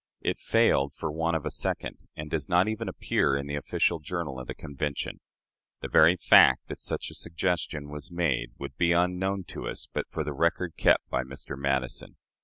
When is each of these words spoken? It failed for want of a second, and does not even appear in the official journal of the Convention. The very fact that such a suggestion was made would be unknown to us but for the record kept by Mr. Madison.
It 0.21 0.39
failed 0.39 0.95
for 0.95 1.11
want 1.11 1.37
of 1.37 1.45
a 1.45 1.51
second, 1.51 1.99
and 2.15 2.27
does 2.31 2.49
not 2.49 2.67
even 2.67 2.89
appear 2.89 3.37
in 3.37 3.45
the 3.45 3.53
official 3.55 3.99
journal 3.99 4.39
of 4.39 4.47
the 4.47 4.55
Convention. 4.55 5.19
The 5.81 5.89
very 5.89 6.15
fact 6.15 6.69
that 6.69 6.79
such 6.79 7.11
a 7.11 7.13
suggestion 7.13 7.87
was 7.87 8.11
made 8.11 8.53
would 8.57 8.75
be 8.77 8.93
unknown 8.93 9.43
to 9.49 9.67
us 9.67 9.87
but 9.93 10.09
for 10.09 10.23
the 10.23 10.33
record 10.33 10.75
kept 10.75 11.07
by 11.11 11.21
Mr. 11.21 11.55
Madison. 11.55 12.15